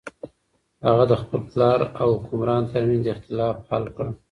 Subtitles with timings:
[0.85, 4.05] هغه د خپل پلار او حکمران تر منځ اختلاف حل کړ.